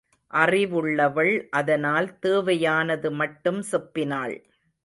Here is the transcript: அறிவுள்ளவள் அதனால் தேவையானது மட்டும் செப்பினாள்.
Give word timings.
அறிவுள்ளவள் 0.33 1.47
அதனால் 1.51 2.19
தேவையானது 2.19 3.11
மட்டும் 3.11 3.63
செப்பினாள். 3.71 4.35